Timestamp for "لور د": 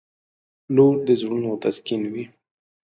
0.75-1.09